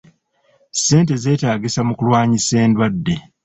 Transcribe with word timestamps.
Ssente 0.73 1.13
zeetaagisa 1.23 1.81
mu 1.87 1.93
kulwanyisa 1.95 2.55
endwadde. 2.65 3.15